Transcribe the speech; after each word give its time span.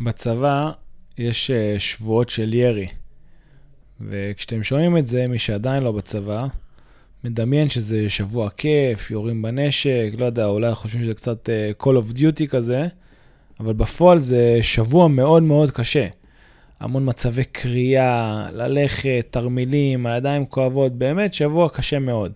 בצבא 0.00 0.70
יש 1.18 1.50
אה, 1.50 1.74
שבועות 1.78 2.28
של 2.28 2.54
ירי, 2.54 2.88
וכשאתם 4.00 4.62
שומעים 4.62 4.96
את 4.96 5.06
זה, 5.06 5.26
מי 5.28 5.38
שעדיין 5.38 5.82
לא 5.82 5.92
בצבא, 5.92 6.46
מדמיין 7.24 7.68
שזה 7.68 8.08
שבוע 8.08 8.50
כיף, 8.50 9.10
יורים 9.10 9.42
בנשק, 9.42 10.12
לא 10.18 10.24
יודע, 10.24 10.46
אולי 10.46 10.74
חושבים 10.74 11.02
שזה 11.02 11.14
קצת 11.14 11.48
אה, 11.48 11.70
Call 11.82 11.86
of 11.86 12.16
Duty 12.16 12.46
כזה, 12.46 12.86
אבל 13.60 13.72
בפועל 13.72 14.18
זה 14.18 14.58
שבוע 14.62 15.08
מאוד 15.08 15.42
מאוד 15.42 15.70
קשה. 15.70 16.06
המון 16.80 17.08
מצבי 17.08 17.44
קריאה, 17.44 18.48
ללכת, 18.52 19.26
תרמילים, 19.30 20.06
הידיים 20.06 20.46
כואבות, 20.46 20.92
באמת 20.92 21.34
שבוע 21.34 21.68
קשה 21.68 21.98
מאוד. 21.98 22.32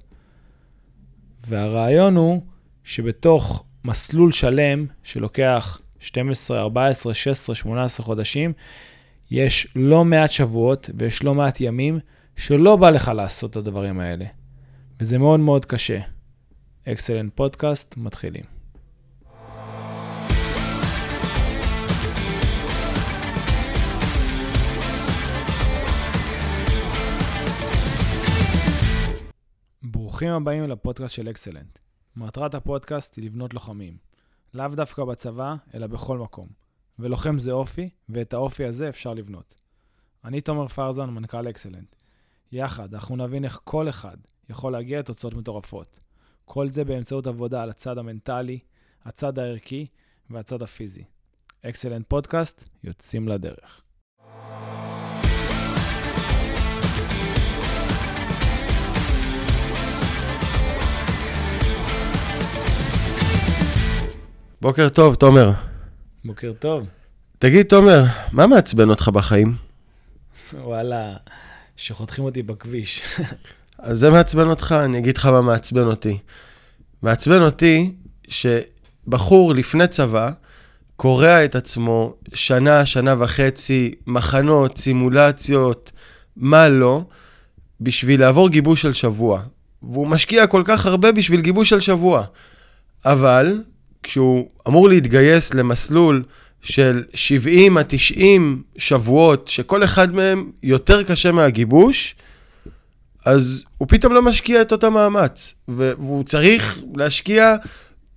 והרעיון 1.46 2.16
הוא 2.16 2.40
שבתוך 2.84 3.66
מסלול 3.84 4.32
שלם 4.32 4.86
שלוקח 5.02 5.80
12, 6.06 6.58
14, 6.58 7.14
16, 7.14 7.54
18 7.54 8.06
חודשים, 8.06 8.52
יש 9.30 9.68
לא 9.76 10.04
מעט 10.04 10.30
שבועות 10.30 10.90
ויש 10.98 11.24
לא 11.24 11.34
מעט 11.34 11.60
ימים 11.60 11.98
שלא 12.36 12.76
בא 12.76 12.90
לך 12.90 13.08
לעשות 13.14 13.50
את 13.50 13.56
הדברים 13.56 14.00
האלה. 14.00 14.24
וזה 15.00 15.18
מאוד 15.18 15.40
מאוד 15.40 15.64
קשה. 15.64 16.00
אקסלנט 16.88 17.32
פודקאסט, 17.34 17.94
מתחילים. 17.96 18.44
ברוכים 29.82 30.28
הבאים 30.28 30.64
לפודקאסט 30.64 31.14
של 31.14 31.30
אקסלנט. 31.30 31.78
מטרת 32.16 32.54
הפודקאסט 32.54 33.16
היא 33.16 33.24
לבנות 33.24 33.54
לוחמים. 33.54 33.96
לאו 34.54 34.68
דווקא 34.68 35.04
בצבא, 35.04 35.54
אלא 35.74 35.86
בכל 35.86 36.18
מקום. 36.18 36.48
ולוחם 36.98 37.38
זה 37.38 37.52
אופי, 37.52 37.88
ואת 38.08 38.34
האופי 38.34 38.64
הזה 38.64 38.88
אפשר 38.88 39.14
לבנות. 39.14 39.56
אני 40.24 40.40
תומר 40.40 40.68
פרזן, 40.68 41.10
מנכ"ל 41.10 41.50
אקסלנט. 41.50 41.96
יחד, 42.52 42.94
אנחנו 42.94 43.16
נבין 43.16 43.44
איך 43.44 43.60
כל 43.64 43.88
אחד 43.88 44.16
יכול 44.48 44.72
להגיע 44.72 44.98
לתוצאות 44.98 45.34
מטורפות. 45.34 46.00
כל 46.44 46.68
זה 46.68 46.84
באמצעות 46.84 47.26
עבודה 47.26 47.62
על 47.62 47.70
הצד 47.70 47.98
המנטלי, 47.98 48.58
הצד 49.04 49.38
הערכי 49.38 49.86
והצד 50.30 50.62
הפיזי. 50.62 51.04
אקסלנט 51.62 52.06
פודקאסט, 52.08 52.68
יוצאים 52.84 53.28
לדרך. 53.28 53.85
בוקר 64.66 64.88
טוב, 64.88 65.14
תומר. 65.14 65.50
בוקר 66.24 66.52
טוב. 66.58 66.86
תגיד, 67.38 67.66
תומר, 67.66 68.04
מה 68.32 68.46
מעצבן 68.46 68.90
אותך 68.90 69.08
בחיים? 69.08 69.54
וואלה, 70.54 71.12
שחותכים 71.76 72.24
אותי 72.24 72.42
בכביש. 72.42 73.02
אז 73.78 73.98
זה 73.98 74.10
מעצבן 74.10 74.48
אותך, 74.48 74.74
אני 74.84 74.98
אגיד 74.98 75.16
לך 75.16 75.26
מה 75.26 75.40
מעצבן 75.40 75.84
אותי. 75.86 76.18
מעצבן 77.02 77.42
אותי 77.42 77.92
שבחור 78.28 79.54
לפני 79.54 79.86
צבא 79.86 80.30
קורע 80.96 81.44
את 81.44 81.54
עצמו 81.54 82.14
שנה, 82.34 82.86
שנה 82.86 83.14
וחצי, 83.18 83.94
מחנות, 84.06 84.78
סימולציות, 84.78 85.92
מה 86.36 86.68
לא, 86.68 87.04
בשביל 87.80 88.20
לעבור 88.20 88.48
גיבוש 88.48 88.82
של 88.82 88.92
שבוע. 88.92 89.42
והוא 89.82 90.06
משקיע 90.06 90.46
כל 90.46 90.62
כך 90.64 90.86
הרבה 90.86 91.12
בשביל 91.12 91.40
גיבוש 91.40 91.68
של 91.68 91.80
שבוע. 91.80 92.24
אבל 93.04 93.60
כשהוא 94.06 94.48
אמור 94.68 94.88
להתגייס 94.88 95.54
למסלול 95.54 96.22
של 96.62 97.04
70 97.14 97.76
עד 97.76 97.84
90 97.88 98.62
שבועות, 98.76 99.48
שכל 99.48 99.84
אחד 99.84 100.14
מהם 100.14 100.50
יותר 100.62 101.02
קשה 101.02 101.32
מהגיבוש, 101.32 102.14
אז 103.24 103.64
הוא 103.78 103.88
פתאום 103.88 104.12
לא 104.12 104.22
משקיע 104.22 104.62
את 104.62 104.72
אותו 104.72 104.90
מאמץ. 104.90 105.54
והוא 105.68 106.24
צריך 106.24 106.80
להשקיע 106.96 107.56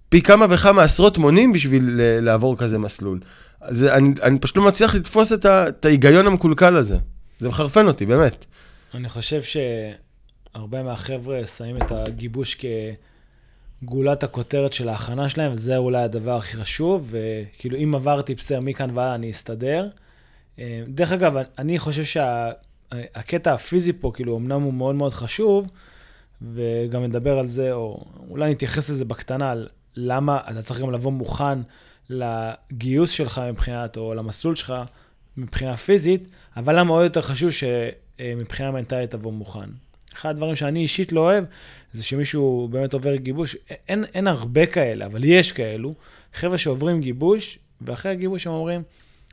פי 0.09 0.21
כמה 0.21 0.45
וכמה 0.49 0.83
עשרות 0.83 1.17
מונים 1.17 1.53
בשביל 1.53 1.89
לעבור 2.21 2.57
כזה 2.57 2.77
מסלול. 2.77 3.19
אז 3.61 3.83
אני, 3.83 4.13
אני 4.21 4.39
פשוט 4.39 4.57
לא 4.57 4.63
מצליח 4.63 4.95
לתפוס 4.95 5.33
את, 5.33 5.45
ה, 5.45 5.67
את 5.67 5.85
ההיגיון 5.85 6.27
המקולקל 6.27 6.75
הזה. 6.75 6.97
זה 7.39 7.49
מחרפן 7.49 7.87
אותי, 7.87 8.05
באמת. 8.05 8.45
אני 8.93 9.09
חושב 9.09 9.41
שהרבה 9.43 10.83
מהחבר'ה 10.83 11.45
שמים 11.45 11.77
את 11.77 11.91
הגיבוש 11.91 12.55
כ... 12.59 12.65
גולת 13.83 14.23
הכותרת 14.23 14.73
של 14.73 14.89
ההכנה 14.89 15.29
שלהם, 15.29 15.53
וזה 15.53 15.77
אולי 15.77 16.01
הדבר 16.01 16.37
הכי 16.37 16.57
חשוב, 16.57 17.13
וכאילו 17.13 17.77
אם 17.77 17.95
עברתי 17.95 18.35
בסדר, 18.35 18.59
מכאן 18.59 18.97
והלאה 18.97 19.15
אני 19.15 19.31
אסתדר. 19.31 19.87
אה, 20.59 20.83
דרך 20.87 21.11
אגב, 21.11 21.33
אני 21.57 21.79
חושב 21.79 22.03
שהקטע 22.03 23.49
שה... 23.49 23.53
הפיזי 23.53 23.93
פה, 23.93 24.11
כאילו, 24.13 24.37
אמנם 24.37 24.61
הוא 24.61 24.73
מאוד 24.73 24.95
מאוד 24.95 25.13
חשוב, 25.13 25.67
וגם 26.41 27.03
נדבר 27.03 27.39
על 27.39 27.47
זה, 27.47 27.73
או 27.73 28.05
אולי 28.29 28.51
נתייחס 28.51 28.89
לזה 28.89 29.05
בקטנה, 29.05 29.51
על 29.51 29.67
למה 29.95 30.39
אתה 30.51 30.61
צריך 30.61 30.79
גם 30.79 30.91
לבוא 30.91 31.11
מוכן 31.11 31.59
לגיוס 32.09 33.11
שלך 33.11 33.41
מבחינת, 33.49 33.97
או 33.97 34.13
למסלול 34.13 34.55
שלך 34.55 34.73
מבחינה 35.37 35.77
פיזית, 35.77 36.27
אבל 36.57 36.79
למה 36.79 36.93
עוד 36.93 37.03
יותר 37.03 37.21
חשוב 37.21 37.49
שמבחינה 37.51 38.71
מנטלית 38.71 39.11
תבוא 39.11 39.31
מוכן. 39.31 39.69
אחד 40.13 40.29
הדברים 40.29 40.55
שאני 40.55 40.79
אישית 40.79 41.11
לא 41.11 41.19
אוהב, 41.19 41.43
זה 41.93 42.03
שמישהו 42.03 42.67
באמת 42.71 42.93
עובר 42.93 43.15
גיבוש. 43.15 43.55
אין, 43.89 44.05
אין 44.13 44.27
הרבה 44.27 44.65
כאלה, 44.65 45.05
אבל 45.05 45.23
יש 45.23 45.51
כאלו. 45.51 45.93
חבר'ה 46.33 46.57
שעוברים 46.57 47.01
גיבוש, 47.01 47.59
ואחרי 47.81 48.11
הגיבוש 48.11 48.47
הם 48.47 48.53
אומרים, 48.53 48.83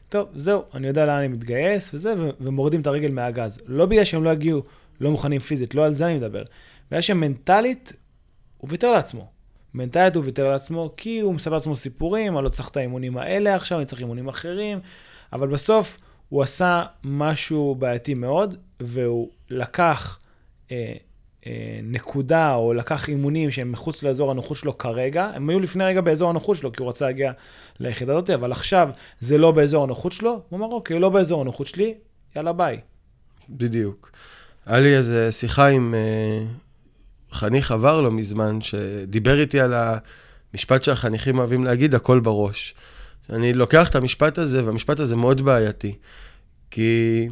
טוב, 0.09 0.29
זהו, 0.35 0.63
אני 0.75 0.87
יודע 0.87 1.07
לאן 1.07 1.19
אני 1.19 1.29
מתגייס 1.29 1.95
וזה, 1.95 2.15
ומורידים 2.41 2.81
את 2.81 2.87
הרגל 2.87 3.11
מהגז. 3.11 3.59
לא 3.67 3.87
בגלל 3.87 4.05
שהם 4.05 4.25
לא 4.25 4.31
יגיעו, 4.31 4.63
לא 5.01 5.11
מוכנים 5.11 5.41
פיזית, 5.41 5.75
לא 5.75 5.85
על 5.85 5.95
זה 5.95 6.07
אני 6.07 6.17
מדבר. 6.17 6.43
בגלל 6.91 7.01
שמנטלית, 7.01 7.93
הוא 8.59 8.71
ויתר 8.71 8.93
לעצמו. 8.93 9.31
מנטלית 9.75 10.17
הוא 10.17 10.25
ויתר 10.25 10.49
לעצמו, 10.49 10.95
כי 10.97 11.21
הוא 11.21 11.35
מספר 11.35 11.55
לעצמו 11.55 11.77
סיפורים, 11.77 12.37
אני 12.37 12.45
לא 12.45 12.49
צריך 12.49 12.69
את 12.69 12.77
האימונים 12.77 13.17
האלה 13.17 13.55
עכשיו, 13.55 13.79
אני 13.79 13.87
צריך 13.87 14.01
אימונים 14.01 14.29
אחרים, 14.29 14.79
אבל 15.33 15.49
בסוף 15.49 15.99
הוא 16.29 16.43
עשה 16.43 16.85
משהו 17.05 17.75
בעייתי 17.79 18.15
מאוד, 18.15 18.57
והוא 18.81 19.29
לקח 19.51 20.19
אה, 20.73 20.93
אה, 21.47 21.81
נקודה, 21.83 22.55
או 22.55 22.75
לקח 22.75 23.09
אימונים 23.09 23.51
שהם 23.51 23.73
מחוץ 23.73 24.03
לאזור 24.03 24.31
הנוחות 24.31 24.57
שלו 24.57 24.79
כרגע, 24.79 25.31
הם 25.35 25.51
היו 25.51 25.61
לפני 25.61 25.85
רגע 25.85 26.01
באזור 26.01 26.31
הנוחות 26.31 26.57
שלו, 26.57 26.73
כי 26.73 26.83
הוא 26.83 26.89
רצה 26.89 27.05
להגיע 27.05 27.33
ליחידה 27.81 28.13
הזאת, 28.13 28.31
אבל 28.31 28.53
עכשיו 28.53 28.89
זה 29.21 29.39
לא 29.39 29.51
באזור 29.51 29.85
הנוחות 29.85 30.13
שלו, 30.13 30.43
הוא 30.49 30.59
אמר, 30.59 30.67
אוקיי, 30.67 30.99
לא 30.99 31.09
באזור 31.09 31.41
הנוחות 31.41 31.67
שלי, 31.67 31.95
יאללה 32.37 32.53
ביי. 32.53 32.81
בדיוק. 33.49 34.11
היה 34.67 34.81
לי 34.81 34.97
איזו 34.97 35.15
שיחה 35.31 35.67
עם 35.67 35.95
אה, 35.95 36.45
חניך 37.33 37.71
עבר 37.71 38.01
לא 38.01 38.11
מזמן, 38.11 38.61
שדיבר 38.61 39.41
איתי 39.41 39.61
על 39.61 39.75
המשפט 40.53 40.83
שהחניכים 40.83 41.39
אוהבים 41.39 41.65
להגיד, 41.65 41.95
הכל 41.95 42.21
בראש. 42.21 42.75
אני 43.31 43.53
לוקח 43.53 43.89
את 43.89 43.95
המשפט 43.95 44.39
הזה, 44.39 44.65
והמשפט 44.65 45.01
הזה 45.01 45.17
מאוד 45.17 45.41
בעייתי. 45.41 45.95
כי 46.71 47.29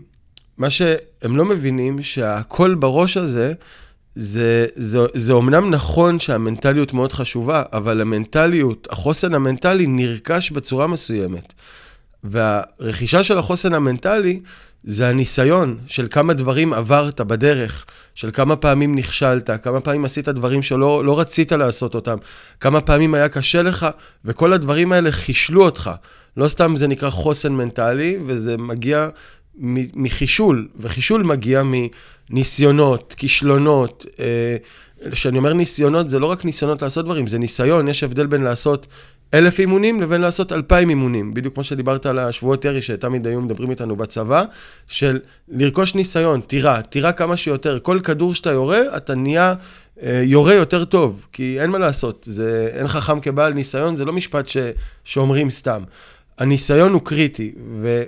מה 0.59 0.71
שהם 0.71 1.37
לא 1.37 1.45
מבינים, 1.45 2.03
שהכל 2.03 2.75
בראש 2.75 3.17
הזה, 3.17 3.53
זה, 4.15 4.67
זה, 4.75 4.99
זה 5.15 5.33
אומנם 5.33 5.71
נכון 5.71 6.19
שהמנטליות 6.19 6.93
מאוד 6.93 7.13
חשובה, 7.13 7.63
אבל 7.73 8.01
המנטליות, 8.01 8.89
החוסן 8.91 9.35
המנטלי 9.35 9.87
נרכש 9.87 10.51
בצורה 10.51 10.87
מסוימת. 10.87 11.53
והרכישה 12.25 13.25
של 13.25 13.39
החוסן 13.39 13.75
המנטלי 13.75 14.41
זה 14.85 15.09
הניסיון 15.09 15.79
של 15.87 16.07
כמה 16.11 16.33
דברים 16.33 16.73
עברת 16.73 17.21
בדרך, 17.21 17.85
של 18.15 18.31
כמה 18.31 18.57
פעמים 18.57 18.95
נכשלת, 18.95 19.51
כמה 19.63 19.81
פעמים 19.81 20.05
עשית 20.05 20.29
דברים 20.29 20.63
שלא 20.63 21.05
לא 21.05 21.21
רצית 21.21 21.53
לעשות 21.53 21.95
אותם, 21.95 22.17
כמה 22.61 22.81
פעמים 22.81 23.15
היה 23.15 23.29
קשה 23.29 23.63
לך, 23.63 23.87
וכל 24.25 24.53
הדברים 24.53 24.93
האלה 24.93 25.13
חישלו 25.13 25.65
אותך. 25.65 25.91
לא 26.37 26.49
סתם 26.49 26.77
זה 26.77 26.87
נקרא 26.87 27.11
חוסן 27.11 27.53
מנטלי, 27.53 28.19
וזה 28.27 28.57
מגיע 28.57 29.09
מחישול, 29.95 30.69
וחישול 30.81 31.23
מגיע 31.23 31.63
מניסיונות, 32.31 33.15
כישלונות. 33.19 34.07
אה, 34.21 34.57
כשאני 35.11 35.39
אומר 35.39 35.53
ניסיונות, 35.53 36.11
זה 36.11 36.19
לא 36.19 36.27
רק 36.27 36.45
ניסיונות 36.45 36.83
לעשות 36.83 37.05
דברים, 37.05 37.27
זה 37.27 37.39
ניסיון, 37.39 37.89
יש 37.89 38.03
הבדל 38.03 38.27
בין 38.27 38.43
לעשות 38.43 38.87
אלף 39.35 39.59
אימונים 39.59 40.01
לבין 40.01 40.21
לעשות 40.21 40.53
אלפיים 40.53 40.89
אימונים. 40.89 41.35
בדיוק 41.35 41.55
כמו 41.55 41.65
שדיברת 41.65 42.07
על 42.07 42.19
השבועות 42.19 42.65
ירי 42.65 42.83
שתמיד 42.83 43.27
היו 43.27 43.41
מדברים 43.41 43.71
איתנו 43.71 43.97
בצבא, 43.97 44.45
של 44.87 45.19
לרכוש 45.49 45.95
ניסיון, 45.95 46.41
תירה, 46.41 46.83
תירה 46.83 47.13
כמה 47.13 47.37
שיותר. 47.37 47.79
כל 47.83 48.01
כדור 48.05 48.35
שאתה 48.35 48.51
יורה, 48.51 48.97
אתה 48.97 49.15
נהיה 49.15 49.55
אה, 50.03 50.23
יורה 50.25 50.55
יותר 50.55 50.85
טוב, 50.85 51.27
כי 51.33 51.61
אין 51.61 51.71
מה 51.71 51.79
לעשות, 51.79 52.29
זה 52.31 52.71
אין 52.75 52.89
חכם 52.89 53.21
כבעל 53.21 53.53
ניסיון, 53.53 53.97
זה 53.97 54.05
לא 54.05 54.13
משפט 54.13 54.49
ש, 54.49 54.57
שאומרים 55.05 55.51
סתם. 55.51 55.83
הניסיון 56.39 56.93
הוא 56.93 57.03
קריטי, 57.05 57.53
ו... 57.81 58.03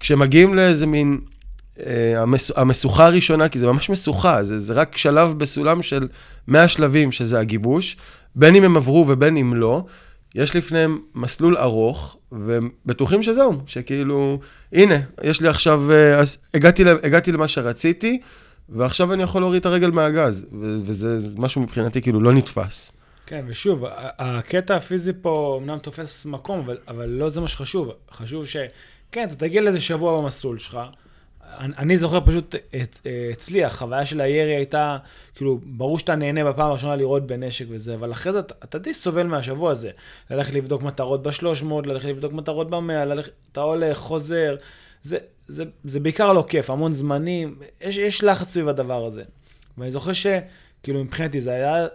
כשמגיעים 0.00 0.54
לאיזה 0.54 0.86
מין, 0.86 1.20
אה, 1.86 2.24
המשוכה 2.56 3.06
הראשונה, 3.06 3.48
כי 3.48 3.58
זה 3.58 3.66
ממש 3.66 3.90
משוכה, 3.90 4.42
זה, 4.42 4.60
זה 4.60 4.72
רק 4.72 4.96
שלב 4.96 5.38
בסולם 5.38 5.82
של 5.82 6.08
100 6.48 6.68
שלבים, 6.68 7.12
שזה 7.12 7.40
הגיבוש, 7.40 7.96
בין 8.34 8.54
אם 8.54 8.64
הם 8.64 8.76
עברו 8.76 9.04
ובין 9.08 9.36
אם 9.36 9.54
לא, 9.54 9.84
יש 10.34 10.56
לפניהם 10.56 10.98
מסלול 11.14 11.56
ארוך, 11.56 12.16
והם 12.32 12.70
בטוחים 12.86 13.22
שזהו, 13.22 13.52
שכאילו, 13.66 14.40
הנה, 14.72 14.96
יש 15.22 15.40
לי 15.40 15.48
עכשיו, 15.48 15.92
אה, 15.92 16.18
אז 16.18 16.38
הגעתי, 16.54 16.84
הגעתי 17.02 17.32
למה 17.32 17.48
שרציתי, 17.48 18.20
ועכשיו 18.68 19.12
אני 19.12 19.22
יכול 19.22 19.42
להוריד 19.42 19.60
את 19.60 19.66
הרגל 19.66 19.90
מהגז, 19.90 20.46
וזה 20.84 21.18
משהו 21.36 21.60
מבחינתי 21.60 22.02
כאילו 22.02 22.20
לא 22.20 22.32
נתפס. 22.32 22.92
כן, 23.26 23.44
ושוב, 23.48 23.84
הקטע 24.18 24.76
הפיזי 24.76 25.12
פה 25.22 25.60
אמנם 25.62 25.78
תופס 25.78 26.26
מקום, 26.26 26.58
אבל, 26.58 26.76
אבל 26.88 27.06
לא 27.06 27.28
זה 27.28 27.40
מה 27.40 27.48
שחשוב. 27.48 27.90
חשוב 28.12 28.46
ש... 28.46 28.56
כן, 29.12 29.24
אתה 29.24 29.34
תגיע 29.34 29.62
לאיזה 29.62 29.80
שבוע 29.80 30.22
במסלול 30.22 30.58
שלך. 30.58 30.78
אני, 31.58 31.72
אני 31.78 31.96
זוכר 31.96 32.20
פשוט 32.26 32.54
את, 32.54 33.00
אצלי, 33.32 33.64
החוויה 33.64 34.06
של 34.06 34.20
הירי 34.20 34.56
הייתה, 34.56 34.96
כאילו, 35.34 35.60
ברור 35.62 35.98
שאתה 35.98 36.14
נהנה 36.14 36.44
בפעם 36.44 36.70
הראשונה 36.70 36.96
לראות 36.96 37.26
בנשק 37.26 37.64
וזה, 37.68 37.94
אבל 37.94 38.12
אחרי 38.12 38.32
זה 38.32 38.38
אתה, 38.38 38.54
אתה 38.64 38.78
די 38.78 38.94
סובל 38.94 39.26
מהשבוע 39.26 39.70
הזה. 39.70 39.90
ללכת 40.30 40.54
לבדוק 40.54 40.82
מטרות 40.82 41.22
ב-300, 41.22 41.64
ללכת 41.84 42.08
לבדוק 42.08 42.32
מטרות 42.32 42.70
ב-100, 42.70 42.92
ללכת, 42.92 43.32
אתה 43.52 43.60
הולך, 43.60 43.98
חוזר. 43.98 44.56
זה, 45.02 45.18
זה, 45.46 45.64
זה 45.84 46.00
בעיקר 46.00 46.32
לא 46.32 46.44
כיף, 46.48 46.70
המון 46.70 46.92
זמנים, 46.92 47.58
יש, 47.80 47.96
יש 47.96 48.24
לחץ 48.24 48.48
סביב 48.48 48.68
הדבר 48.68 49.04
הזה. 49.04 49.22
ואני 49.78 49.90
זוכר 49.90 50.12
שכאילו 50.12 51.04
מבחינתי 51.04 51.40
זה 51.40 51.50
היה 51.50 51.86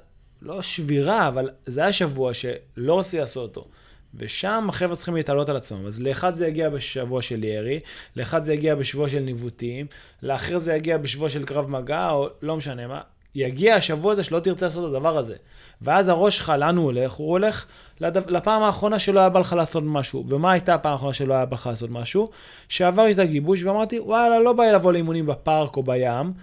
לא 0.42 0.62
שבירה, 0.62 1.28
אבל 1.28 1.50
זה 1.66 1.82
היה 1.82 1.94
שבוע 1.94 2.34
שלא 2.34 3.00
רציתי 3.00 3.18
לעשות 3.18 3.58
אותו. 3.58 3.70
ושם 4.18 4.66
החבר'ה 4.70 4.96
צריכים 4.96 5.16
להתעלות 5.16 5.50
על 5.50 5.56
עצמם. 5.56 5.86
אז 5.86 6.02
לאחד 6.02 6.36
זה 6.36 6.48
יגיע 6.48 6.70
בשבוע 6.70 7.22
של 7.22 7.44
ירי, 7.44 7.80
לאחד 8.16 8.44
זה 8.44 8.54
יגיע 8.54 8.76
בשבוע 8.76 9.10
של 9.10 9.20
ניווטים, 9.20 9.86
לאחר 10.24 10.60
זה 10.60 10.74
יגיע 10.74 10.98
בשבוע 10.98 11.30
של 11.30 11.46
קרב 11.46 11.70
מגע, 11.70 12.10
או 12.10 12.30
לא 12.42 12.58
משנה 12.58 12.88
מה. 12.88 13.02
יגיע 13.36 13.76
השבוע 13.76 14.12
הזה 14.12 14.24
שלא 14.24 14.40
תרצה 14.40 14.66
לעשות 14.66 14.90
את 14.90 14.96
הדבר 14.96 15.18
הזה. 15.18 15.36
ואז 15.82 16.10
הראש 16.10 16.38
שלך, 16.38 16.54
לאן 16.60 16.78
הוא 16.78 16.86
הולך? 16.86 17.14
הוא 17.14 17.30
הולך 17.30 17.66
לדו... 18.00 18.20
לפעם 18.28 18.64
האחרונה 18.64 19.00
שלא 19.00 19.20
היה 19.20 19.30
בא 19.30 19.40
לך 19.40 19.54
לעשות 19.54 19.84
משהו. 19.86 20.26
ומה 20.30 20.52
הייתה 20.52 20.74
הפעם 20.74 20.92
האחרונה 20.92 21.14
שלא 21.14 21.34
היה 21.34 21.46
בא 21.46 21.56
לך 21.56 21.68
לעשות 21.68 21.90
משהו? 21.90 22.28
שעברתי 22.70 23.12
את 23.12 23.20
הגיבוש 23.20 23.64
ואמרתי, 23.64 24.00
וואלה, 24.00 24.40
לא 24.40 24.54
בא 24.54 24.64
לי 24.64 24.74
לבוא 24.74 24.94
לאימונים 24.94 25.26
בפארק 25.26 25.78
או 25.78 25.84
בים. 25.84 26.34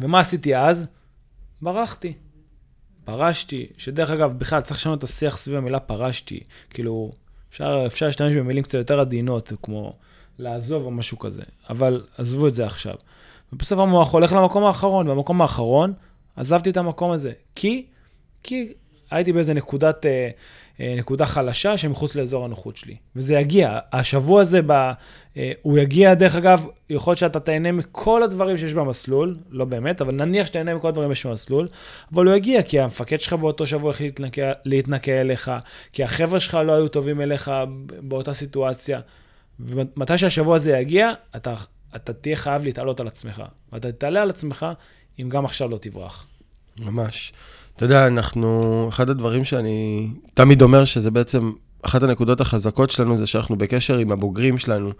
ומה 0.00 0.20
עשיתי 0.20 0.56
אז? 0.56 0.86
ברחתי. 1.62 2.12
פרשתי, 3.06 3.66
שדרך 3.78 4.10
אגב, 4.10 4.38
בכלל 4.38 4.60
צריך 4.60 4.80
לשנות 4.80 4.98
את 4.98 5.04
השיח 5.04 5.36
סביב 5.36 5.56
המילה 5.56 5.80
פרשתי. 5.80 6.40
כאילו, 6.70 7.10
אפשר, 7.50 7.82
אפשר 7.86 8.06
להשתמש 8.06 8.34
במילים 8.34 8.62
קצת 8.62 8.78
יותר 8.78 9.00
עדינות, 9.00 9.52
כמו 9.62 9.92
לעזוב 10.38 10.84
או 10.84 10.90
משהו 10.90 11.18
כזה, 11.18 11.42
אבל 11.70 12.04
עזבו 12.18 12.48
את 12.48 12.54
זה 12.54 12.66
עכשיו. 12.66 12.94
ובסוף 13.52 13.78
המוח 13.78 14.12
הולך 14.12 14.32
למקום 14.32 14.64
האחרון, 14.64 15.06
במקום 15.06 15.42
האחרון 15.42 15.92
עזבתי 16.36 16.70
את 16.70 16.76
המקום 16.76 17.10
הזה. 17.10 17.32
כי, 17.54 17.86
כי 18.42 18.72
הייתי 19.10 19.32
באיזה 19.32 19.54
נקודת, 19.54 20.06
אה, 20.06 20.30
אה, 20.80 20.94
נקודה 20.98 21.26
חלשה 21.26 21.76
שמחוץ 21.76 22.14
לאזור 22.14 22.44
הנוחות 22.44 22.76
שלי. 22.76 22.96
וזה 23.16 23.34
יגיע, 23.34 23.78
השבוע 23.92 24.40
הזה, 24.40 24.62
ב, 24.66 24.70
אה, 24.70 25.52
הוא 25.62 25.78
יגיע, 25.78 26.14
דרך 26.14 26.36
אגב, 26.36 26.66
יכול 26.90 27.10
להיות 27.10 27.18
שאתה 27.18 27.40
תהנה 27.40 27.72
מכל 27.72 28.22
הדברים 28.22 28.58
שיש 28.58 28.74
במסלול, 28.74 29.36
לא 29.50 29.64
באמת, 29.64 30.00
אבל 30.00 30.14
נניח 30.14 30.46
שתהנה 30.46 30.74
מכל 30.74 30.88
הדברים 30.88 31.14
שיש 31.14 31.26
במסלול, 31.26 31.68
אבל 32.12 32.26
הוא 32.26 32.34
יגיע 32.34 32.62
כי 32.62 32.80
המפקד 32.80 33.20
שלך 33.20 33.32
באותו 33.32 33.66
שבוע 33.66 33.90
החליט 33.90 34.20
להתנקה, 34.20 34.52
להתנקה 34.64 35.20
אליך, 35.20 35.50
כי 35.92 36.04
החבר'ה 36.04 36.40
שלך 36.40 36.54
לא 36.54 36.72
היו 36.72 36.88
טובים 36.88 37.20
אליך 37.20 37.50
באותה 38.00 38.32
סיטואציה. 38.32 39.00
ומתי 39.60 40.18
שהשבוע 40.18 40.56
הזה 40.56 40.78
יגיע, 40.78 41.12
אתה, 41.36 41.54
אתה 41.96 42.12
תהיה 42.12 42.36
חייב 42.36 42.64
להתעלות 42.64 43.00
על 43.00 43.06
עצמך. 43.06 43.42
ואתה 43.72 43.92
תתעלה 43.92 44.22
על 44.22 44.30
עצמך 44.30 44.66
אם 45.20 45.28
גם 45.28 45.44
עכשיו 45.44 45.68
לא 45.68 45.78
תברח. 45.78 46.26
ממש. 46.80 47.32
אתה 47.76 47.84
יודע, 47.84 48.06
אנחנו, 48.06 48.86
אחד 48.88 49.10
הדברים 49.10 49.44
שאני 49.44 50.08
תמיד 50.34 50.62
אומר 50.62 50.84
שזה 50.84 51.10
בעצם, 51.10 51.52
אחת 51.82 52.02
הנקודות 52.02 52.40
החזקות 52.40 52.90
שלנו 52.90 53.16
זה 53.16 53.26
שאנחנו 53.26 53.56
בקשר 53.56 53.98
עם 53.98 54.12
הבוגרים 54.12 54.58
שלנו. 54.58 54.90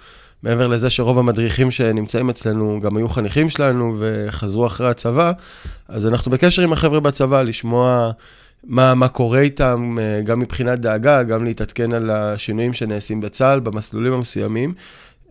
מעבר 0.43 0.67
לזה 0.67 0.91
שרוב 0.91 1.19
המדריכים 1.19 1.71
שנמצאים 1.71 2.31
אצלנו 2.31 2.81
גם 2.83 2.97
היו 2.97 3.09
חניכים 3.09 3.51
שלנו 3.51 3.97
וחזרו 3.99 4.67
אחרי 4.67 4.89
הצבא, 4.89 5.33
אז 5.89 6.07
אנחנו 6.07 6.31
בקשר 6.31 6.63
עם 6.63 6.73
החבר'ה 6.73 7.01
בצבא, 7.01 7.43
לשמוע 7.43 8.11
מה, 8.65 8.95
מה 8.95 9.09
קורה 9.09 9.41
איתם, 9.41 9.97
אה, 10.01 10.21
גם 10.23 10.41
מבחינת 10.41 10.81
דאגה, 10.81 11.23
גם 11.23 11.45
להתעדכן 11.45 11.93
על 11.93 12.11
השינויים 12.11 12.73
שנעשים 12.73 13.21
בצה"ל, 13.21 13.61
במסלולים 13.61 14.13
המסוימים. 14.13 14.75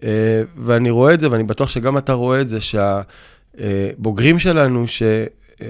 אה, 0.03 0.41
ואני 0.57 0.89
רואה 0.89 1.13
את 1.13 1.19
זה, 1.19 1.31
ואני 1.31 1.43
בטוח 1.43 1.69
שגם 1.69 1.97
אתה 1.97 2.13
רואה 2.13 2.41
את 2.41 2.49
זה, 2.49 2.57
שהבוגרים 2.61 4.39
שלנו, 4.39 4.87
ש... 4.87 5.03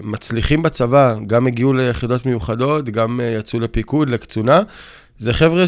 מצליחים 0.03 0.61
בצבא, 0.61 1.15
גם 1.27 1.47
הגיעו 1.47 1.73
ליחידות 1.73 2.25
מיוחדות, 2.25 2.89
גם 2.89 3.19
אה, 3.19 3.25
יצאו 3.25 3.59
לפיקוד, 3.59 4.09
לקצונה. 4.09 4.61
זה 5.17 5.33
חבר'ה 5.33 5.65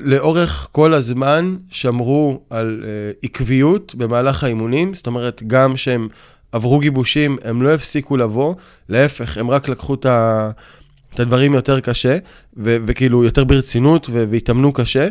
שלאורך 0.00 0.68
כל 0.72 0.94
הזמן 0.94 1.56
שמרו 1.70 2.40
על 2.50 2.84
uh, 2.84 2.86
עקביות 3.22 3.94
במהלך 3.94 4.44
האימונים, 4.44 4.94
זאת 4.94 5.06
אומרת, 5.06 5.42
גם 5.46 5.76
שהם 5.76 6.08
עברו 6.52 6.78
גיבושים, 6.78 7.38
הם 7.44 7.62
לא 7.62 7.74
הפסיקו 7.74 8.16
לבוא, 8.16 8.54
להפך, 8.88 9.38
הם 9.38 9.50
רק 9.50 9.68
לקחו 9.68 9.94
את 9.94 10.06
ה... 10.06 10.50
את 11.14 11.20
הדברים 11.20 11.54
יותר 11.54 11.80
קשה, 11.80 12.18
ו- 12.56 12.76
וכאילו 12.86 13.24
יותר 13.24 13.44
ברצינות, 13.44 14.10
והתאמנו 14.12 14.72
קשה, 14.72 15.02
אה, 15.02 15.08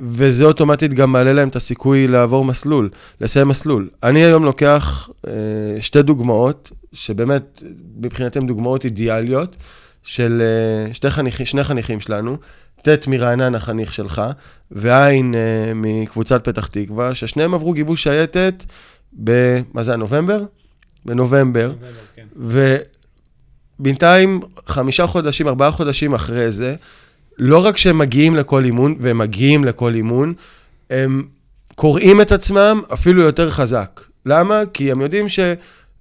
וזה 0.00 0.44
אוטומטית 0.44 0.94
גם 0.94 1.12
מעלה 1.12 1.32
להם 1.32 1.48
את 1.48 1.56
הסיכוי 1.56 2.06
לעבור 2.06 2.44
מסלול, 2.44 2.90
לסיים 3.20 3.48
מסלול. 3.48 3.88
אני 4.02 4.24
היום 4.24 4.44
לוקח 4.44 5.10
אה, 5.26 5.32
שתי 5.80 6.02
דוגמאות, 6.02 6.72
שבאמת 6.92 7.62
מבחינתם 7.96 8.46
דוגמאות 8.46 8.84
אידיאליות, 8.84 9.56
של 10.02 10.42
אה, 10.42 10.94
שתי 10.94 11.10
חניכים, 11.10 11.46
שני 11.46 11.64
חניכים 11.64 12.00
שלנו, 12.00 12.36
ט' 12.82 13.06
מרענן 13.06 13.54
החניך 13.54 13.94
שלך, 13.94 14.22
ועין 14.70 15.34
מקבוצת 15.74 16.44
פתח 16.44 16.66
תקווה, 16.66 17.14
ששניהם 17.14 17.54
עברו 17.54 17.72
גיבוש 17.72 18.02
שייטת 18.02 18.64
ב... 19.24 19.58
מה 19.74 19.82
זה, 19.82 19.96
נובמבר? 19.96 20.44
בנובמבר. 21.04 21.66
נובמבר, 21.68 21.88
כן. 22.14 22.26
ובינתיים, 23.78 24.40
חמישה 24.66 25.06
חודשים, 25.06 25.48
ארבעה 25.48 25.70
חודשים 25.70 26.14
אחרי 26.14 26.50
זה, 26.50 26.74
לא 27.38 27.64
רק 27.66 27.76
שהם 27.76 27.98
מגיעים 27.98 28.36
לכל 28.36 28.64
אימון, 28.64 28.96
והם 29.00 29.18
מגיעים 29.18 29.64
לכל 29.64 29.94
אימון, 29.94 30.34
הם 30.90 31.22
קוראים 31.74 32.20
את 32.20 32.32
עצמם 32.32 32.80
אפילו 32.92 33.22
יותר 33.22 33.50
חזק. 33.50 34.00
למה? 34.26 34.62
כי 34.72 34.92
הם 34.92 35.00
יודעים 35.00 35.28
ש... 35.28 35.40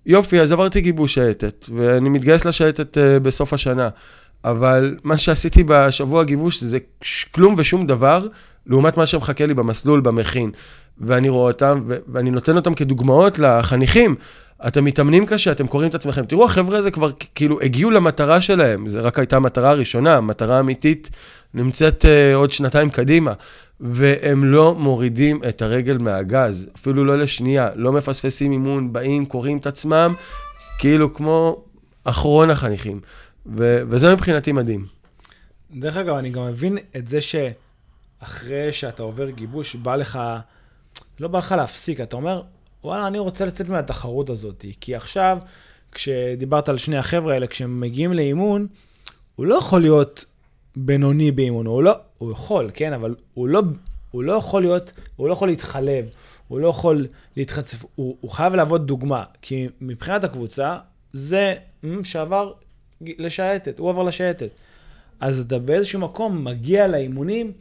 יופי, 0.05 0.39
אז 0.41 0.51
עברתי 0.51 0.81
גיבוש 0.81 1.13
שייטת, 1.13 1.65
ואני 1.75 2.09
מתגייס 2.09 2.45
לשייטת 2.45 2.97
uh, 2.97 3.19
בסוף 3.19 3.53
השנה. 3.53 3.89
אבל 4.45 4.95
מה 5.03 5.17
שעשיתי 5.17 5.63
בשבוע 5.63 6.23
גיבוש 6.23 6.63
זה 6.63 6.77
כלום 7.31 7.55
ושום 7.57 7.87
דבר, 7.87 8.27
לעומת 8.67 8.97
מה 8.97 9.05
שמחכה 9.05 9.45
לי 9.45 9.53
במסלול, 9.53 10.01
במכין. 10.01 10.51
ואני 10.99 11.29
רואה 11.29 11.51
אותם, 11.51 11.83
ואני 12.07 12.31
נותן 12.31 12.55
אותם 12.55 12.73
כדוגמאות 12.73 13.39
לחניכים. 13.39 14.15
אתם 14.67 14.85
מתאמנים 14.85 15.25
קשה, 15.25 15.51
אתם 15.51 15.67
קוראים 15.67 15.89
את 15.89 15.95
עצמכם. 15.95 16.25
תראו, 16.25 16.45
החבר'ה 16.45 16.77
הזה 16.77 16.91
כבר 16.91 17.11
כאילו 17.35 17.61
הגיעו 17.61 17.91
למטרה 17.91 18.41
שלהם, 18.41 18.89
זו 18.89 18.99
רק 19.03 19.19
הייתה 19.19 19.35
המטרה 19.35 19.69
הראשונה, 19.69 20.17
המטרה 20.17 20.57
האמיתית 20.57 21.09
נמצאת 21.53 22.05
uh, 22.05 22.35
עוד 22.35 22.51
שנתיים 22.51 22.89
קדימה. 22.89 23.33
והם 23.81 24.45
לא 24.45 24.75
מורידים 24.75 25.41
את 25.49 25.61
הרגל 25.61 25.97
מהגז, 25.97 26.69
אפילו 26.75 27.05
לא 27.05 27.17
לשנייה, 27.17 27.69
לא 27.75 27.91
מפספסים 27.91 28.51
אימון, 28.51 28.93
באים, 28.93 29.25
קוראים 29.25 29.57
את 29.57 29.67
עצמם, 29.67 30.13
כאילו 30.79 31.13
כמו 31.13 31.63
אחרון 32.03 32.49
החניכים. 32.49 32.99
ו- 33.57 33.81
וזה 33.89 34.13
מבחינתי 34.13 34.51
מדהים. 34.51 34.85
דרך 35.71 35.97
אגב, 35.97 36.15
אני 36.15 36.29
גם 36.29 36.47
מבין 36.47 36.77
את 36.97 37.07
זה 37.07 37.19
שאחרי 37.21 38.73
שאתה 38.73 39.03
עובר 39.03 39.29
גיבוש, 39.29 39.75
בא 39.75 39.95
לך, 39.95 40.19
לא 41.19 41.27
בא 41.27 41.39
לך 41.39 41.51
להפסיק, 41.51 42.01
אתה 42.01 42.15
אומר, 42.15 42.41
וואלה, 42.83 43.07
אני 43.07 43.19
רוצה 43.19 43.45
לצאת 43.45 43.69
מהתחרות 43.69 44.29
הזאת. 44.29 44.65
כי 44.81 44.95
עכשיו, 44.95 45.37
כשדיברת 45.91 46.69
על 46.69 46.77
שני 46.77 46.97
החבר'ה 46.97 47.33
האלה, 47.33 47.47
כשהם 47.47 47.81
מגיעים 47.81 48.13
לאימון, 48.13 48.67
הוא 49.35 49.45
לא 49.45 49.55
יכול 49.55 49.81
להיות 49.81 50.25
בינוני 50.75 51.31
באימון, 51.31 51.65
הוא 51.65 51.83
לא, 51.83 51.93
הוא 52.17 52.31
יכול, 52.31 52.71
כן, 52.73 52.93
אבל 52.93 53.15
הוא 53.33 53.47
לא, 53.47 53.61
הוא 54.11 54.23
לא 54.23 54.33
יכול 54.33 54.61
להיות, 54.61 54.91
הוא 55.15 55.27
לא 55.27 55.33
יכול 55.33 55.47
להתחלב, 55.47 56.09
הוא 56.47 56.59
לא 56.59 56.67
יכול 56.67 57.07
להתחצף, 57.37 57.85
הוא, 57.95 58.17
הוא 58.21 58.31
חייב 58.31 58.55
לעבוד 58.55 58.87
דוגמה, 58.87 59.23
כי 59.41 59.67
מבחינת 59.81 60.23
הקבוצה, 60.23 60.77
זה 61.13 61.55
שעבר 62.03 62.53
לשייטת, 63.01 63.79
הוא 63.79 63.89
עבר 63.89 64.03
לשייטת. 64.03 64.49
אז 65.19 65.39
אתה 65.39 65.59
באיזשהו 65.59 65.99
מקום 65.99 66.43
מגיע 66.43 66.87
לאימונים 66.87 67.51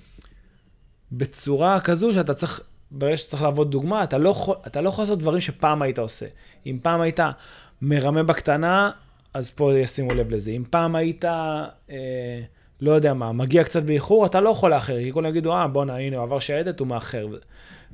בצורה 1.13 1.81
כזו 1.81 2.13
שאתה 2.13 2.35
צריך 2.35 2.61
ברגע 2.91 3.17
שצריך 3.17 3.43
לעבוד 3.43 3.71
דוגמה, 3.71 4.05
אתה 4.05 4.19
לא, 4.19 4.57
אתה 4.67 4.81
לא 4.81 4.89
יכול 4.89 5.03
לעשות 5.03 5.19
דברים 5.19 5.41
שפעם 5.41 5.83
היית 5.83 5.99
עושה. 5.99 6.27
אם 6.67 6.79
פעם 6.83 7.01
היית 7.01 7.21
מרמה 7.83 8.23
בקטנה, 8.23 8.91
אז 9.35 9.51
פה 9.51 9.79
ישימו 9.79 10.15
לב 10.15 10.31
לזה. 10.31 10.51
אם 10.51 10.65
פעם 10.71 10.97
היית, 10.97 11.25
אה, 11.25 12.41
לא 12.81 12.93
יודע 12.93 13.15
מה, 13.15 13.33
מגיע 13.33 13.65
קצת 13.65 13.83
באיחור, 13.83 14.27
אתה 14.27 14.41
לא 14.41 14.51
יכול 14.51 14.71
לאחר, 14.71 14.99
כי 14.99 15.13
כולם 15.13 15.31
יגידו, 15.31 15.53
אה, 15.53 15.69
בואנה, 15.69 15.97
הנה, 15.97 16.17
הוא 16.17 16.23
עבר 16.23 16.39
שייטת, 16.39 16.81
הוא 16.81 16.89
מאחר. 16.89 17.27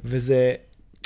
וזה, 0.04 0.54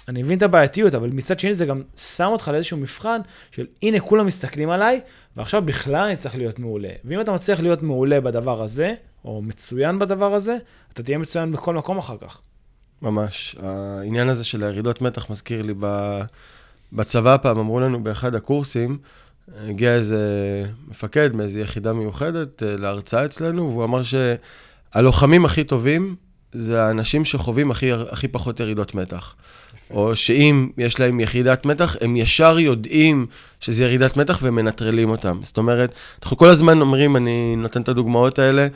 אני 0.08 0.22
מבין 0.22 0.38
את 0.38 0.42
הבעייתיות, 0.42 0.94
אבל 0.94 1.08
מצד 1.08 1.38
שני 1.38 1.54
זה 1.54 1.66
גם 1.66 1.82
שם 1.96 2.28
אותך 2.32 2.48
לאיזשהו 2.48 2.76
מבחן 2.76 3.20
של 3.50 3.66
הנה 3.82 4.00
כולם 4.00 4.26
מסתכלים 4.26 4.70
עליי, 4.70 5.00
ועכשיו 5.36 5.62
בכלל 5.62 6.06
אני 6.06 6.16
צריך 6.16 6.36
להיות 6.36 6.58
מעולה. 6.58 6.92
ואם 7.04 7.20
אתה 7.20 7.32
מצליח 7.32 7.60
להיות 7.60 7.82
מעולה 7.82 8.20
בדבר 8.20 8.62
הזה, 8.62 8.94
או 9.24 9.42
מצוין 9.42 9.98
בדבר 9.98 10.34
הזה, 10.34 10.56
אתה 10.92 11.02
תהיה 11.02 11.18
מצוין 11.18 11.52
בכל 11.52 11.74
מקום 11.74 11.98
אחר 11.98 12.16
כך. 12.16 12.40
ממש. 13.02 13.56
העניין 13.62 14.28
הזה 14.28 14.44
של 14.44 14.64
הירידות 14.64 15.02
מתח 15.02 15.30
מזכיר 15.30 15.62
לי. 15.62 15.74
בצבא 16.92 17.36
פעם, 17.36 17.58
אמרו 17.58 17.80
לנו 17.80 18.02
באחד 18.02 18.34
הקורסים, 18.34 18.98
הגיע 19.56 19.94
איזה 19.94 20.20
מפקד 20.88 21.36
מאיזו 21.36 21.58
יחידה 21.58 21.92
מיוחדת 21.92 22.62
אה, 22.62 22.76
להרצאה 22.76 23.24
אצלנו, 23.24 23.70
והוא 23.70 23.84
אמר 23.84 24.02
שהלוחמים 24.02 25.44
הכי 25.44 25.64
טובים 25.64 26.16
זה 26.52 26.82
האנשים 26.82 27.24
שחווים 27.24 27.70
הכי, 27.70 27.92
הכי 27.92 28.28
פחות 28.28 28.60
ירידות 28.60 28.94
מתח. 28.94 29.34
יפה. 29.74 29.94
או 29.94 30.16
שאם 30.16 30.68
יש 30.78 31.00
להם 31.00 31.20
יחידת 31.20 31.66
מתח, 31.66 31.96
הם 32.00 32.16
ישר 32.16 32.58
יודעים 32.58 33.26
שזה 33.60 33.84
ירידת 33.84 34.16
מתח 34.16 34.38
ומנטרלים 34.42 35.10
אותם. 35.10 35.40
זאת 35.42 35.58
אומרת, 35.58 35.92
אנחנו 36.22 36.36
כל 36.36 36.48
הזמן 36.48 36.80
אומרים, 36.80 37.16
אני 37.16 37.56
נותן 37.56 37.80
את 37.80 37.88
הדוגמאות 37.88 38.38
האלה, 38.38 38.66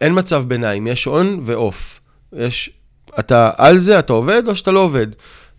אין 0.00 0.18
מצב 0.18 0.44
ביניים, 0.46 0.86
יש 0.86 1.06
און 1.06 1.40
ואוף. 1.44 2.00
יש, 2.32 2.70
אתה 3.18 3.50
על 3.56 3.78
זה, 3.78 3.98
אתה 3.98 4.12
עובד 4.12 4.42
או 4.48 4.56
שאתה 4.56 4.70
לא 4.70 4.80
עובד. 4.80 5.06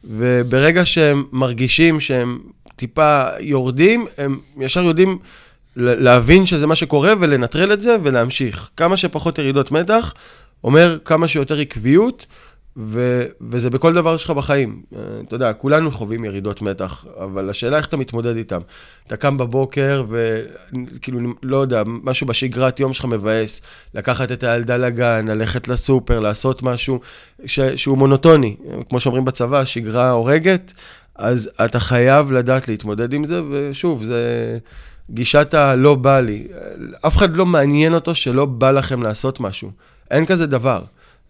וברגע 0.03 0.85
שהם 0.85 1.23
מרגישים 1.31 1.99
שהם 1.99 2.39
טיפה 2.75 3.23
יורדים, 3.39 4.05
הם 4.17 4.39
ישר 4.59 4.83
יודעים 4.83 5.17
להבין 5.75 6.45
שזה 6.45 6.67
מה 6.67 6.75
שקורה 6.75 7.13
ולנטרל 7.19 7.73
את 7.73 7.81
זה 7.81 7.95
ולהמשיך. 8.03 8.69
כמה 8.77 8.97
שפחות 8.97 9.39
ירידות 9.39 9.71
מתח, 9.71 10.13
אומר 10.63 10.97
כמה 11.05 11.27
שיותר 11.27 11.59
עקביות, 11.59 12.25
ו, 12.77 13.25
וזה 13.41 13.69
בכל 13.69 13.93
דבר 13.93 14.17
שלך 14.17 14.31
בחיים. 14.31 14.81
אה, 14.95 14.99
אתה 15.27 15.35
יודע, 15.35 15.53
כולנו 15.53 15.91
חווים 15.91 16.25
ירידות 16.25 16.61
מתח, 16.61 17.05
אבל 17.23 17.49
השאלה 17.49 17.77
איך 17.77 17.87
אתה 17.87 17.97
מתמודד 17.97 18.35
איתם. 18.35 18.59
אתה 19.07 19.17
קם 19.17 19.37
בבוקר 19.37 20.03
וכאילו, 20.09 21.33
לא 21.43 21.57
יודע, 21.57 21.83
משהו 21.85 22.27
בשגרת 22.27 22.79
יום 22.79 22.93
שלך 22.93 23.05
מבאס, 23.05 23.61
לקחת 23.93 24.31
את 24.31 24.43
הילדה 24.43 24.77
לגן, 24.77 25.27
ללכת 25.27 25.67
לסופר, 25.67 26.19
לעשות 26.19 26.63
משהו 26.63 26.99
ש, 27.45 27.59
שהוא 27.59 27.97
מונוטוני. 27.97 28.55
כמו 28.89 28.99
שאומרים 28.99 29.25
בצבא, 29.25 29.65
שגרה 29.65 30.11
הורגת, 30.11 30.73
אז 31.15 31.49
אתה 31.65 31.79
חייב 31.79 32.31
לדעת 32.31 32.67
להתמודד 32.67 33.13
עם 33.13 33.25
זה, 33.25 33.41
ושוב, 33.51 34.05
זה 34.05 34.57
גישת 35.09 35.53
הלא 35.53 35.95
בא 35.95 36.19
לי. 36.19 36.47
אף 37.07 37.17
אחד 37.17 37.35
לא 37.35 37.45
מעניין 37.45 37.93
אותו 37.93 38.15
שלא 38.15 38.45
בא 38.45 38.71
לכם 38.71 39.03
לעשות 39.03 39.39
משהו. 39.39 39.71
אין 40.11 40.25
כזה 40.25 40.47
דבר. 40.47 40.81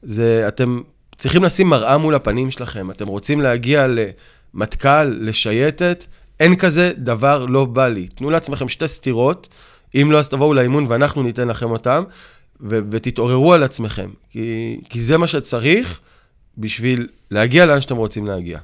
זה, 0.04 0.46
אתם 0.48 0.82
צריכים 1.16 1.44
לשים 1.44 1.70
מראה 1.70 1.98
מול 1.98 2.16
הפנים 2.16 2.52
שלכם. 2.52 2.92
אתם 2.92 3.08
רוצים 3.08 3.42
להגיע 3.42 3.88
למטכ"ל, 3.88 5.04
לשייטת, 5.04 6.06
אין 6.40 6.56
כזה 6.56 6.92
דבר 6.98 7.46
לא 7.46 7.66
בא 7.66 7.88
לי. 7.88 8.08
תנו 8.08 8.30
לעצמכם 8.30 8.70
שתי 8.70 8.88
סטירות, 8.88 9.50
אם 9.96 10.12
לא, 10.12 10.20
אז 10.20 10.30
תבואו 10.30 10.54
לאימון 10.54 10.86
ואנחנו 10.90 11.24
ניתן 11.24 11.48
לכם 11.48 11.72
אותם, 11.72 12.04
ו- 12.62 12.80
ותתעוררו 12.92 13.54
על 13.54 13.64
עצמכם. 13.64 14.10
כי, 14.30 14.80
כי 14.90 15.02
זה 15.02 15.18
מה 15.18 15.28
שצריך 15.28 16.00
בשביל 16.58 17.08
להגיע 17.32 17.66
לאן 17.66 17.82
שאתם 17.82 17.96
רוצים 17.96 18.28
להגיע. 18.28 18.60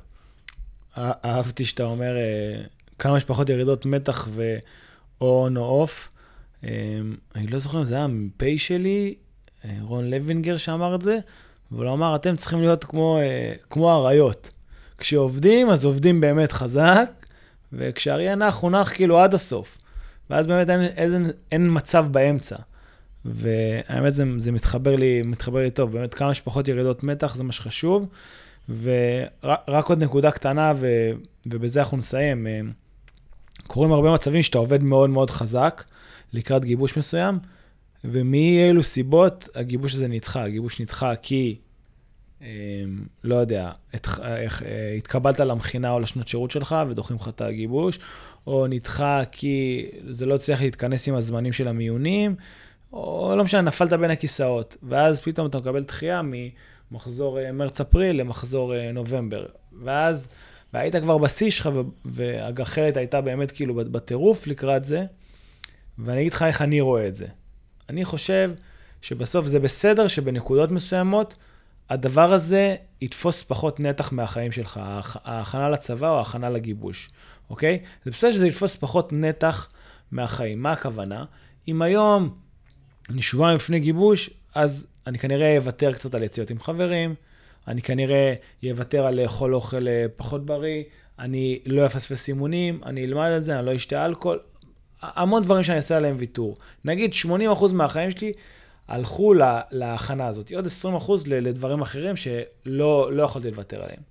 אהבתי 0.97 1.65
שאתה 1.65 1.83
אומר 1.83 2.17
אה, 2.17 2.61
כמה 2.99 3.19
שפחות 3.19 3.49
ירידות 3.49 3.85
מתח 3.85 4.27
ו-on 4.31 5.57
או 5.57 5.85
off. 5.85 6.09
אה, 6.63 6.69
אני 7.35 7.47
לא 7.47 7.59
זוכר 7.59 7.79
אם 7.79 7.85
זה 7.85 7.95
היה 7.95 8.03
המ"פ 8.03 8.43
שלי, 8.57 9.15
אה, 9.65 9.69
רון 9.81 10.09
לוינגר 10.09 10.57
שאמר 10.57 10.95
את 10.95 11.01
זה, 11.01 11.17
אבל 11.71 11.85
הוא 11.85 11.93
אמר, 11.93 12.15
אתם 12.15 12.35
צריכים 12.35 12.59
להיות 12.59 12.83
כמו, 12.83 13.19
כמו 13.69 13.91
אריות. 13.95 14.49
כשעובדים, 14.97 15.69
אז 15.69 15.85
עובדים 15.85 16.21
באמת 16.21 16.51
חזק, 16.51 17.09
וכשאריה 17.73 18.35
נח, 18.35 18.59
הוא 18.59 18.71
נח 18.71 18.93
כאילו 18.93 19.19
עד 19.19 19.33
הסוף. 19.33 19.77
ואז 20.29 20.47
באמת 20.47 20.69
אין, 20.69 20.81
אין, 20.81 21.31
אין 21.51 21.67
מצב 21.71 22.07
באמצע. 22.11 22.55
והאמת, 23.25 24.13
זה, 24.13 24.23
זה 24.37 24.51
מתחבר 24.51 24.95
לי, 24.95 25.21
מתחבר 25.21 25.59
לי 25.59 25.71
טוב. 25.71 25.91
באמת, 25.91 26.13
כמה 26.13 26.33
שפחות 26.33 26.67
ירידות 26.67 27.03
מתח, 27.03 27.35
זה 27.35 27.43
מה 27.43 27.51
שחשוב. 27.51 28.07
ורק 28.81 29.89
עוד 29.89 30.03
נקודה 30.03 30.31
קטנה, 30.31 30.73
ו, 30.75 31.11
ובזה 31.45 31.79
אנחנו 31.79 31.97
נסיים. 31.97 32.47
אה, 32.47 32.59
קורים 33.67 33.91
הרבה 33.91 34.13
מצבים 34.13 34.43
שאתה 34.43 34.57
עובד 34.57 34.83
מאוד 34.83 35.09
מאוד 35.09 35.31
חזק 35.31 35.83
לקראת 36.33 36.65
גיבוש 36.65 36.97
מסוים, 36.97 37.39
ומאי 38.03 38.67
אילו 38.67 38.83
סיבות 38.83 39.49
הגיבוש 39.55 39.93
הזה 39.93 40.07
נדחה. 40.07 40.43
הגיבוש 40.43 40.81
נדחה 40.81 41.15
כי, 41.15 41.57
אה, 42.41 42.47
לא 43.23 43.35
יודע, 43.35 43.71
את, 43.95 44.07
אה, 44.23 44.93
התקבלת 44.97 45.39
למכינה 45.39 45.91
או 45.91 45.99
לשנות 45.99 46.27
שירות 46.27 46.51
שלך 46.51 46.75
ודוחים 46.89 47.17
לך 47.17 47.27
את 47.27 47.41
הגיבוש, 47.41 47.99
או 48.47 48.67
נדחה 48.67 49.21
כי 49.31 49.85
זה 50.09 50.25
לא 50.25 50.35
הצליח 50.35 50.61
להתכנס 50.61 51.07
עם 51.07 51.15
הזמנים 51.15 51.53
של 51.53 51.67
המיונים, 51.67 52.35
או 52.93 53.33
לא 53.37 53.43
משנה, 53.43 53.61
נפלת 53.61 53.93
בין 53.93 54.11
הכיסאות, 54.11 54.77
ואז 54.83 55.19
פתאום 55.19 55.47
אתה 55.47 55.57
מקבל 55.57 55.83
דחייה 55.83 56.21
מ... 56.21 56.33
מחזור 56.91 57.39
אה, 57.39 57.51
מרץ-אפריל 57.51 58.15
למחזור 58.15 58.75
אה, 58.75 58.91
נובמבר. 58.91 59.45
ואז, 59.83 60.27
והיית 60.73 60.95
כבר 60.95 61.17
בשיא 61.17 61.49
שלך, 61.49 61.69
והגחלת 62.05 62.97
הייתה 62.97 63.21
באמת 63.21 63.51
כאילו 63.51 63.75
בטירוף 63.75 64.47
לקראת 64.47 64.85
זה, 64.85 65.05
ואני 65.97 66.21
אגיד 66.21 66.33
לך 66.33 66.43
איך 66.43 66.61
אני 66.61 66.81
רואה 66.81 67.07
את 67.07 67.15
זה. 67.15 67.27
אני 67.89 68.05
חושב 68.05 68.51
שבסוף 69.01 69.45
זה 69.45 69.59
בסדר 69.59 70.07
שבנקודות 70.07 70.71
מסוימות, 70.71 71.35
הדבר 71.89 72.33
הזה 72.33 72.75
יתפוס 73.01 73.43
פחות 73.43 73.79
נתח 73.79 74.11
מהחיים 74.11 74.51
שלך, 74.51 74.79
ההכנה 75.23 75.69
לצבא 75.69 76.09
או 76.09 76.17
ההכנה 76.17 76.49
לגיבוש, 76.49 77.09
אוקיי? 77.49 77.79
זה 78.05 78.11
בסדר 78.11 78.31
שזה 78.31 78.47
יתפוס 78.47 78.75
פחות 78.75 79.13
נתח 79.13 79.69
מהחיים. 80.11 80.63
מה 80.63 80.71
הכוונה? 80.71 81.25
אם 81.67 81.81
היום 81.81 82.35
אני 83.09 83.21
שבועיים 83.21 83.55
לפני 83.55 83.79
גיבוש, 83.79 84.29
אז 84.55 84.87
אני 85.07 85.19
כנראה 85.19 85.57
אוותר 85.57 85.93
קצת 85.93 86.15
על 86.15 86.23
יציאות 86.23 86.49
עם 86.49 86.59
חברים, 86.59 87.15
אני 87.67 87.81
כנראה 87.81 88.33
אוותר 88.71 89.05
על 89.05 89.21
לאכול 89.21 89.55
אוכל 89.55 89.87
אה, 89.87 90.05
פחות 90.15 90.45
בריא, 90.45 90.83
אני 91.19 91.59
לא 91.65 91.85
אפספס 91.85 92.27
אימונים, 92.27 92.81
אני 92.85 93.05
אלמד 93.05 93.27
על 93.27 93.39
זה, 93.39 93.59
אני 93.59 93.65
לא 93.65 93.75
אשתה 93.75 94.05
אלכוהול, 94.05 94.39
המון 95.01 95.43
דברים 95.43 95.63
שאני 95.63 95.77
אעשה 95.77 95.97
עליהם 95.97 96.15
ויתור. 96.19 96.57
נגיד 96.85 97.11
80% 97.61 97.73
מהחיים 97.73 98.11
שלי 98.11 98.33
הלכו 98.87 99.33
להכנה 99.71 100.27
הזאת, 100.27 100.51
עוד 100.51 100.67
20% 100.97 101.11
לדברים 101.27 101.81
אחרים 101.81 102.15
שלא 102.15 103.13
לא 103.13 103.23
יכולתי 103.23 103.51
לוותר 103.51 103.83
עליהם. 103.83 104.01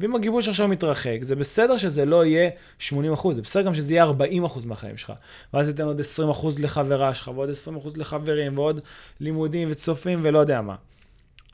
ואם 0.00 0.16
הגיבוש 0.16 0.48
עכשיו 0.48 0.68
מתרחק, 0.68 1.18
זה 1.22 1.36
בסדר 1.36 1.76
שזה 1.76 2.04
לא 2.04 2.24
יהיה 2.24 2.50
80 2.78 3.12
אחוז, 3.12 3.36
זה 3.36 3.42
בסדר 3.42 3.62
גם 3.62 3.74
שזה 3.74 3.94
יהיה 3.94 4.02
40 4.02 4.44
אחוז 4.44 4.64
מהחיים 4.64 4.96
שלך. 4.96 5.12
ואז 5.54 5.68
תיתן 5.68 5.84
עוד 5.84 6.00
20 6.00 6.30
אחוז 6.30 6.58
לחברה 6.58 7.14
שלך, 7.14 7.30
ועוד 7.34 7.50
20 7.50 7.76
אחוז 7.76 7.96
לחברים, 7.96 8.58
ועוד 8.58 8.80
לימודים 9.20 9.68
וצופים 9.70 10.20
ולא 10.22 10.38
יודע 10.38 10.60
מה. 10.60 10.74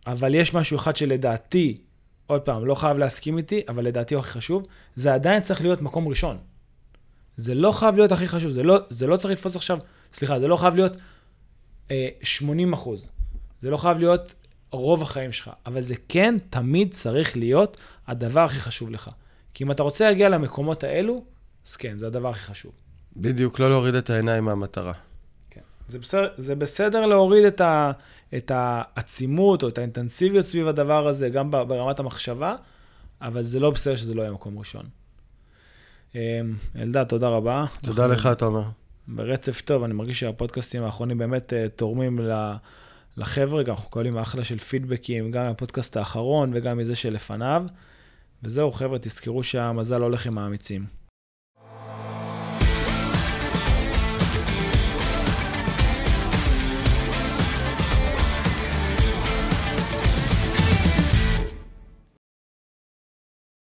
אבל 0.06 0.34
יש 0.34 0.54
משהו 0.54 0.76
אחד 0.76 0.96
שלדעתי, 0.96 1.78
עוד 2.26 2.40
פעם, 2.40 2.66
לא 2.66 2.74
חייב 2.74 2.98
להסכים 2.98 3.38
איתי, 3.38 3.62
אבל 3.68 3.84
לדעתי 3.84 4.14
הוא 4.14 4.20
הכי 4.20 4.30
חשוב, 4.32 4.66
זה 4.94 5.14
עדיין 5.14 5.40
צריך 5.40 5.60
להיות 5.60 5.82
מקום 5.82 6.08
ראשון. 6.08 6.38
זה 7.36 7.54
לא 7.54 7.72
חייב 7.72 7.96
להיות 7.96 8.12
הכי 8.12 8.28
חשוב, 8.28 8.50
זה 8.50 8.62
לא, 8.62 8.78
זה 8.90 9.06
לא 9.06 9.16
צריך 9.16 9.32
לתפוס 9.32 9.56
עכשיו, 9.56 9.78
סליחה, 10.12 10.40
זה 10.40 10.48
לא 10.48 10.56
חייב 10.56 10.74
להיות 10.74 10.96
אה, 11.90 12.08
80 12.22 12.72
אחוז. 12.72 13.10
זה 13.60 13.70
לא 13.70 13.76
חייב 13.76 13.98
להיות 13.98 14.34
רוב 14.70 15.02
החיים 15.02 15.32
שלך, 15.32 15.50
אבל 15.66 15.80
זה 15.80 15.94
כן 16.08 16.34
תמיד 16.50 16.94
צריך 16.94 17.36
להיות 17.36 17.76
הדבר 18.06 18.40
הכי 18.40 18.60
חשוב 18.60 18.90
לך. 18.90 19.10
כי 19.54 19.64
אם 19.64 19.70
אתה 19.70 19.82
רוצה 19.82 20.04
להגיע 20.04 20.28
למקומות 20.28 20.84
האלו, 20.84 21.24
אז 21.66 21.76
כן, 21.76 21.98
זה 21.98 22.06
הדבר 22.06 22.28
הכי 22.28 22.40
חשוב. 22.40 22.72
בדיוק, 23.16 23.58
לא 23.58 23.70
להוריד 23.70 23.94
את 23.94 24.10
העיניים 24.10 24.44
מהמטרה. 24.44 24.92
כן. 25.50 25.60
זה 25.88 25.98
בסדר, 25.98 26.28
זה 26.36 26.54
בסדר 26.54 27.06
להוריד 27.06 27.44
את, 27.44 27.60
ה, 27.60 27.92
את 28.36 28.50
העצימות 28.54 29.62
או 29.62 29.68
את 29.68 29.78
האינטנסיביות 29.78 30.46
סביב 30.46 30.66
הדבר 30.66 31.08
הזה, 31.08 31.28
גם 31.28 31.50
ברמת 31.50 31.98
המחשבה, 31.98 32.56
אבל 33.20 33.42
זה 33.42 33.60
לא 33.60 33.70
בסדר 33.70 33.96
שזה 33.96 34.14
לא 34.14 34.22
יהיה 34.22 34.32
מקום 34.32 34.58
ראשון. 34.58 34.86
אמ, 36.14 36.20
אלדד, 36.76 37.04
תודה 37.04 37.28
רבה. 37.28 37.64
תודה 37.82 38.06
לך, 38.06 38.28
תומר. 38.38 38.64
ברצף 39.08 39.60
טוב, 39.60 39.82
אני 39.82 39.94
מרגיש 39.94 40.20
שהפודקאסטים 40.20 40.82
האחרונים 40.82 41.18
באמת 41.18 41.52
אה, 41.52 41.66
תורמים. 41.76 42.20
לחבר'ה, 43.16 43.62
גם 43.62 43.70
אנחנו 43.70 43.88
מקבלים 43.88 44.18
אחלה 44.18 44.44
של 44.44 44.58
פידבקים, 44.58 45.30
גם 45.30 45.46
מהפודקאסט 45.46 45.96
האחרון 45.96 46.50
וגם 46.54 46.78
מזה 46.78 46.94
שלפניו. 46.94 47.64
וזהו, 48.42 48.72
חבר'ה, 48.72 48.98
תזכרו 48.98 49.42
שהמזל 49.42 50.02
הולך 50.02 50.26
עם 50.26 50.38
האמיצים. 50.38 51.01